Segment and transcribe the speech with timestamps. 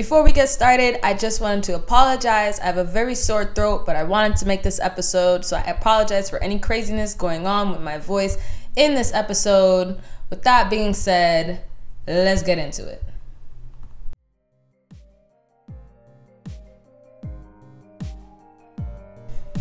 [0.00, 2.58] Before we get started, I just wanted to apologize.
[2.58, 5.60] I have a very sore throat, but I wanted to make this episode, so I
[5.64, 8.38] apologize for any craziness going on with my voice
[8.76, 10.00] in this episode.
[10.30, 11.64] With that being said,
[12.06, 13.04] let's get into it.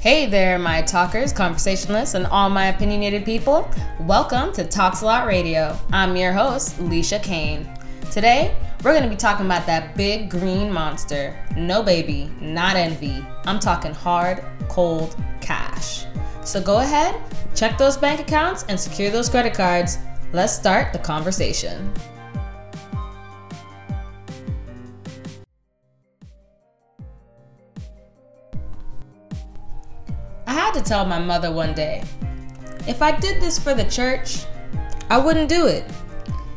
[0.00, 3.70] Hey there, my talkers, conversationalists, and all my opinionated people.
[4.00, 5.78] Welcome to Talks a Lot Radio.
[5.92, 7.72] I'm your host, Leisha Kane.
[8.10, 11.34] Today, we're gonna be talking about that big green monster.
[11.56, 13.26] No baby, not envy.
[13.46, 16.04] I'm talking hard, cold cash.
[16.42, 17.18] So go ahead,
[17.54, 19.96] check those bank accounts, and secure those credit cards.
[20.34, 21.90] Let's start the conversation.
[30.46, 32.04] I had to tell my mother one day
[32.86, 34.44] if I did this for the church,
[35.08, 35.90] I wouldn't do it.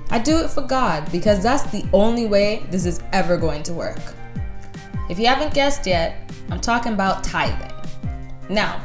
[0.10, 3.74] I do it for God because that's the only way this is ever going to
[3.74, 4.00] work.
[5.10, 7.72] If you haven't guessed yet, I'm talking about tithing.
[8.50, 8.82] Now,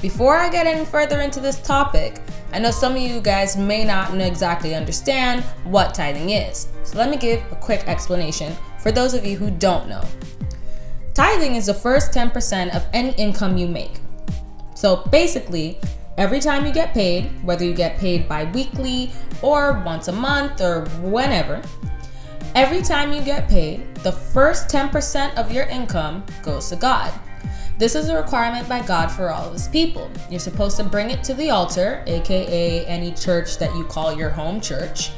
[0.00, 2.20] before I get any further into this topic,
[2.52, 6.68] I know some of you guys may not exactly understand what tithing is.
[6.84, 10.04] So let me give a quick explanation for those of you who don't know.
[11.14, 14.00] Tithing is the first 10% of any income you make.
[14.74, 15.78] So basically,
[16.16, 19.10] every time you get paid, whether you get paid bi weekly
[19.42, 21.62] or once a month or whenever,
[22.54, 27.12] every time you get paid, the first 10% of your income goes to God.
[27.76, 30.08] This is a requirement by God for all of his people.
[30.30, 34.30] You're supposed to bring it to the altar, aka any church that you call your
[34.30, 35.10] home church,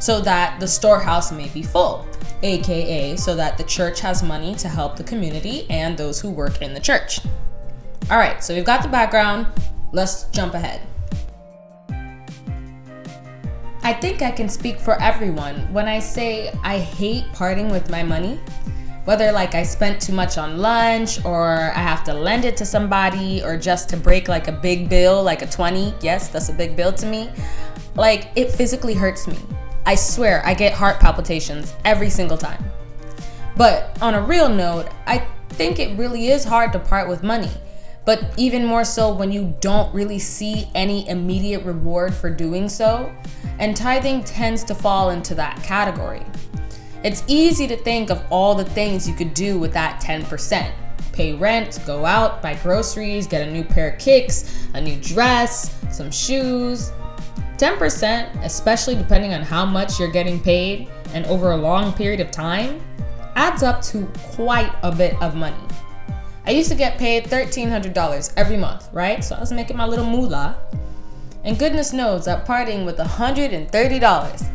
[0.00, 2.06] so that the storehouse may be full,
[2.42, 6.62] aka so that the church has money to help the community and those who work
[6.62, 7.18] in the church.
[8.08, 9.46] All right, so we've got the background.
[9.92, 10.80] Let's jump ahead.
[13.82, 18.02] I think I can speak for everyone when I say I hate parting with my
[18.02, 18.40] money.
[19.04, 22.66] Whether like I spent too much on lunch or I have to lend it to
[22.66, 25.94] somebody or just to break like a big bill, like a 20.
[26.00, 27.30] Yes, that's a big bill to me.
[27.94, 29.38] Like it physically hurts me.
[29.86, 32.64] I swear I get heart palpitations every single time.
[33.56, 37.52] But on a real note, I think it really is hard to part with money
[38.06, 43.12] but even more so when you don't really see any immediate reward for doing so.
[43.58, 46.24] And tithing tends to fall into that category.
[47.02, 50.72] It's easy to think of all the things you could do with that 10%.
[51.12, 55.76] Pay rent, go out, buy groceries, get a new pair of kicks, a new dress,
[55.90, 56.92] some shoes.
[57.56, 62.30] 10%, especially depending on how much you're getting paid and over a long period of
[62.30, 62.80] time,
[63.34, 65.65] adds up to quite a bit of money.
[66.46, 69.24] I used to get paid $1,300 every month, right?
[69.24, 70.56] So I was making my little moolah.
[71.42, 74.52] And goodness knows that partying with $130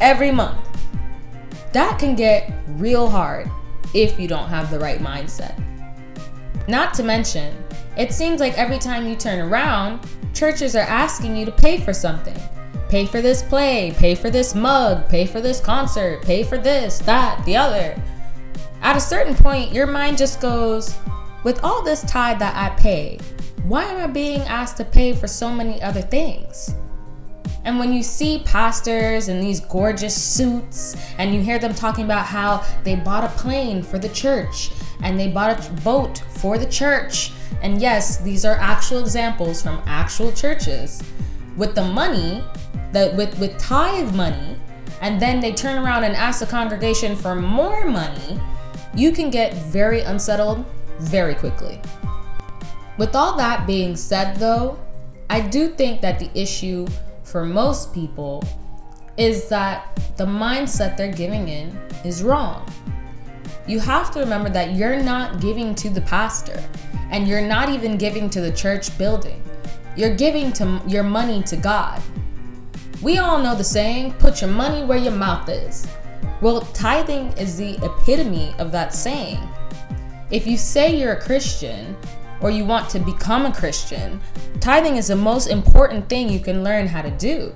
[0.00, 0.68] every month,
[1.72, 3.50] that can get real hard
[3.94, 5.58] if you don't have the right mindset.
[6.68, 7.56] Not to mention,
[7.96, 10.00] it seems like every time you turn around,
[10.32, 12.36] churches are asking you to pay for something.
[12.88, 16.98] Pay for this play, pay for this mug, pay for this concert, pay for this,
[17.00, 18.00] that, the other.
[18.82, 20.94] At a certain point, your mind just goes,
[21.44, 23.18] with all this tithe that I pay,
[23.64, 26.74] why am I being asked to pay for so many other things?
[27.64, 32.26] And when you see pastors in these gorgeous suits and you hear them talking about
[32.26, 34.70] how they bought a plane for the church
[35.02, 37.32] and they bought a boat for the church,
[37.62, 41.02] and yes, these are actual examples from actual churches,
[41.56, 42.44] with the money,
[42.92, 44.56] that with, with tithe money,
[45.00, 48.38] and then they turn around and ask the congregation for more money,
[48.94, 50.64] you can get very unsettled
[51.00, 51.80] very quickly.
[52.98, 54.78] With all that being said, though,
[55.28, 56.86] I do think that the issue
[57.22, 58.44] for most people
[59.16, 62.68] is that the mindset they're giving in is wrong.
[63.66, 66.62] You have to remember that you're not giving to the pastor
[67.10, 69.42] and you're not even giving to the church building.
[69.96, 72.02] You're giving to your money to God.
[73.02, 75.86] We all know the saying, put your money where your mouth is.
[76.40, 79.40] Well, tithing is the epitome of that saying.
[80.34, 81.96] If you say you're a Christian
[82.40, 84.20] or you want to become a Christian,
[84.58, 87.54] tithing is the most important thing you can learn how to do.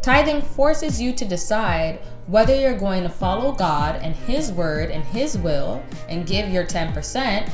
[0.00, 5.04] Tithing forces you to decide whether you're going to follow God and His word and
[5.04, 7.50] His will and give your 10%,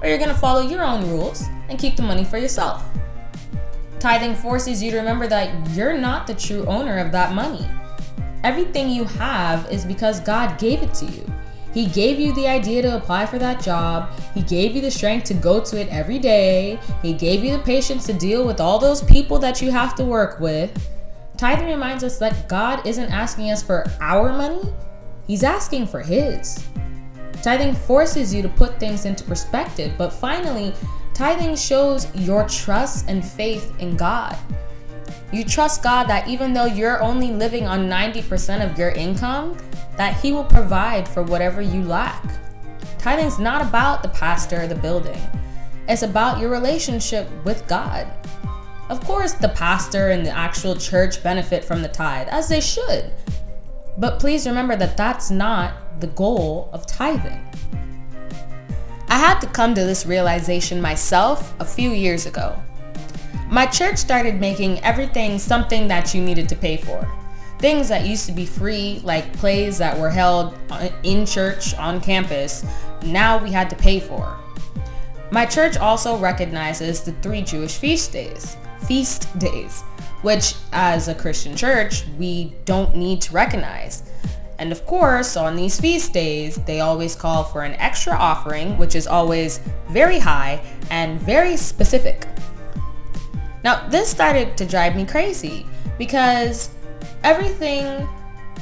[0.00, 2.88] or you're going to follow your own rules and keep the money for yourself.
[3.98, 7.68] Tithing forces you to remember that you're not the true owner of that money.
[8.44, 11.33] Everything you have is because God gave it to you.
[11.74, 14.12] He gave you the idea to apply for that job.
[14.32, 16.78] He gave you the strength to go to it every day.
[17.02, 20.04] He gave you the patience to deal with all those people that you have to
[20.04, 20.70] work with.
[21.36, 24.72] Tithing reminds us that God isn't asking us for our money,
[25.26, 26.64] He's asking for His.
[27.42, 30.72] Tithing forces you to put things into perspective, but finally,
[31.12, 34.36] tithing shows your trust and faith in God.
[35.34, 39.58] You trust God that even though you're only living on 90% of your income,
[39.96, 42.24] that He will provide for whatever you lack.
[42.98, 45.20] Tithing's not about the pastor or the building.
[45.88, 48.06] It's about your relationship with God.
[48.88, 53.10] Of course, the pastor and the actual church benefit from the tithe, as they should.
[53.98, 57.44] But please remember that that's not the goal of tithing.
[59.08, 62.62] I had to come to this realization myself a few years ago.
[63.54, 67.08] My church started making everything something that you needed to pay for.
[67.60, 70.58] Things that used to be free, like plays that were held
[71.04, 72.64] in church on campus,
[73.04, 74.36] now we had to pay for.
[75.30, 78.56] My church also recognizes the three Jewish feast days,
[78.88, 79.82] feast days,
[80.22, 84.02] which as a Christian church, we don't need to recognize.
[84.58, 88.96] And of course, on these feast days, they always call for an extra offering, which
[88.96, 89.60] is always
[89.90, 90.60] very high
[90.90, 92.26] and very specific.
[93.64, 95.66] Now, this started to drive me crazy
[95.96, 96.70] because
[97.22, 98.06] everything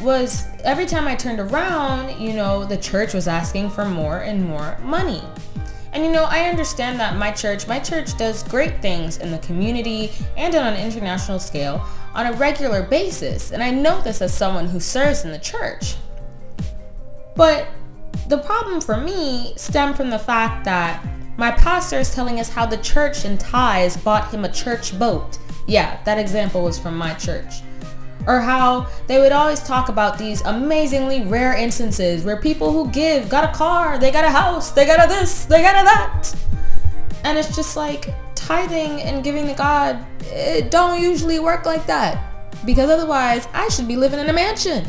[0.01, 4.45] was, every time I turned around, you know, the church was asking for more and
[4.45, 5.23] more money.
[5.93, 9.39] And you know, I understand that my church, my church does great things in the
[9.39, 11.85] community and on an international scale
[12.15, 13.51] on a regular basis.
[13.51, 15.97] And I know this as someone who serves in the church.
[17.35, 17.69] But
[18.29, 21.05] the problem for me stemmed from the fact that
[21.37, 25.39] my pastor is telling us how the church in ties bought him a church boat.
[25.67, 27.63] Yeah, that example was from my church
[28.27, 33.29] or how they would always talk about these amazingly rare instances where people who give
[33.29, 36.33] got a car, they got a house, they got a this, they got a that.
[37.25, 42.29] And it's just like tithing and giving to God, it don't usually work like that.
[42.65, 44.87] Because otherwise, I should be living in a mansion.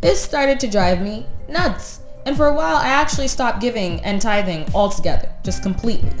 [0.00, 2.00] This started to drive me nuts.
[2.26, 6.12] And for a while, I actually stopped giving and tithing altogether, just completely.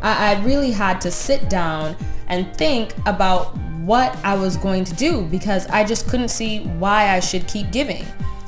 [0.00, 1.96] I, I really had to sit down
[2.28, 7.10] and think about what I was going to do because I just couldn't see why
[7.10, 8.06] I should keep giving.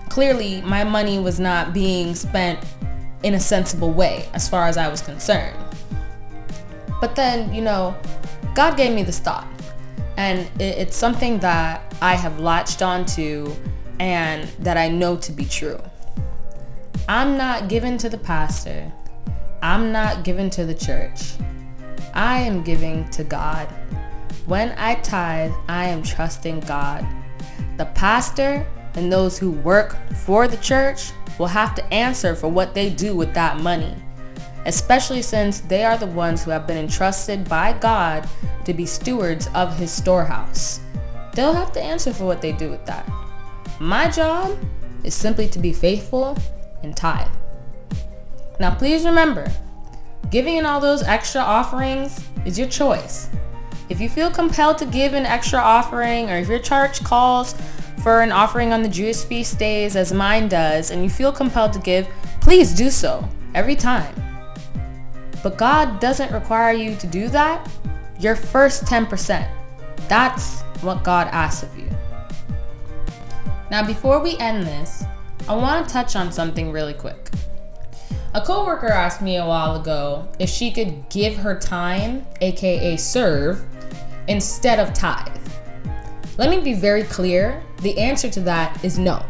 [0.09, 2.61] Clearly, my money was not being spent
[3.25, 5.57] in a sensible way as far as I was concerned.
[7.01, 7.97] But then, you know,
[8.55, 9.49] God gave me this thought,
[10.17, 13.53] and it's something that I have latched onto
[13.99, 15.81] and that I know to be true.
[17.09, 18.91] I'm not given to the pastor,
[19.63, 21.35] I'm not given to the church.
[22.15, 23.69] I am giving to God
[24.47, 27.07] when I tithe, I am trusting God.
[27.79, 32.75] The pastor and those who work for the church will have to answer for what
[32.75, 33.95] they do with that money,
[34.67, 38.29] especially since they are the ones who have been entrusted by God
[38.67, 40.81] to be stewards of His storehouse.
[41.35, 43.11] They'll have to answer for what they do with that.
[43.81, 44.59] My job
[45.05, 46.37] is simply to be faithful
[46.85, 47.31] and tithe.
[48.61, 49.51] Now, please remember,
[50.31, 53.29] giving in all those extra offerings is your choice.
[53.89, 57.55] If you feel compelled to give an extra offering, or if your church calls
[58.03, 61.73] for an offering on the Jewish feast days, as mine does, and you feel compelled
[61.73, 62.07] to give,
[62.41, 64.15] please do so every time.
[65.43, 67.69] But God doesn't require you to do that.
[68.19, 69.47] Your first 10%.
[70.09, 71.91] That's what God asks of you.
[73.71, 75.05] Now, before we end this,
[75.47, 77.31] I want to touch on something really quick.
[78.35, 83.63] A coworker asked me a while ago if she could give her time, aka serve,
[84.27, 85.37] instead of tithe?
[86.39, 89.23] Let me be very clear the answer to that is no.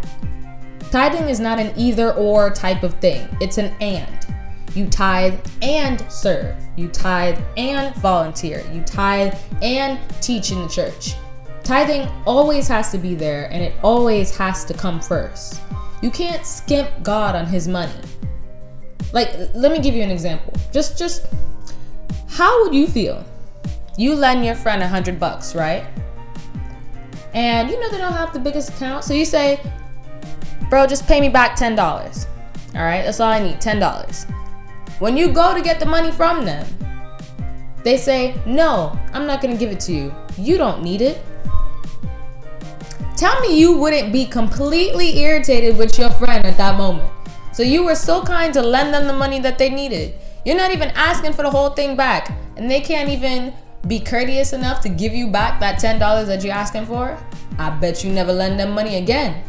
[0.92, 4.26] Tithing is not an either or type of thing, it's an and.
[4.74, 6.56] You tithe and serve.
[6.76, 8.64] You tithe and volunteer.
[8.72, 11.14] You tithe and teach in the church.
[11.62, 15.60] Tithing always has to be there and it always has to come first.
[16.04, 17.98] You can't skimp God on his money.
[19.14, 20.52] Like let me give you an example.
[20.70, 21.28] Just just
[22.28, 23.24] how would you feel
[23.96, 25.86] you lend your friend a hundred bucks, right?
[27.32, 29.58] And you know they don't have the biggest account, so you say,
[30.68, 31.78] bro, just pay me back $10.
[31.78, 34.30] All right, that's all I need $10.
[34.98, 36.66] When you go to get the money from them,
[37.82, 40.14] they say, no, I'm not gonna give it to you.
[40.36, 41.24] You don't need it.
[43.16, 47.08] Tell me you wouldn't be completely irritated with your friend at that moment.
[47.52, 50.14] So you were so kind to lend them the money that they needed.
[50.44, 53.54] You're not even asking for the whole thing back, and they can't even
[53.86, 57.16] be courteous enough to give you back that $10 that you're asking for,
[57.58, 59.44] I bet you never lend them money again.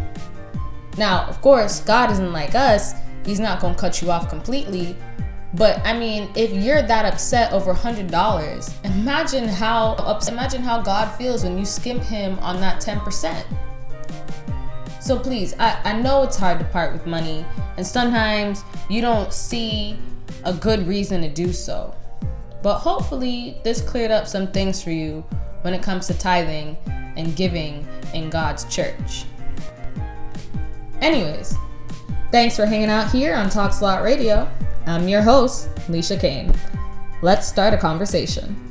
[0.97, 2.93] Now, of course, God isn't like us.
[3.25, 4.95] He's not going to cut you off completely.
[5.55, 11.07] But I mean, if you're that upset over $100, imagine how upset, imagine how God
[11.15, 13.45] feels when you skimp him on that 10%.
[14.99, 17.45] So please, I, I know it's hard to part with money,
[17.77, 19.97] and sometimes you don't see
[20.43, 21.95] a good reason to do so.
[22.61, 25.21] But hopefully, this cleared up some things for you
[25.61, 26.75] when it comes to tithing
[27.15, 29.25] and giving in God's church.
[31.01, 31.55] Anyways,
[32.31, 34.49] thanks for hanging out here on Talks a Lot Radio.
[34.87, 36.53] I'm your host, Leisha Kane.
[37.23, 38.64] Let's start a conversation.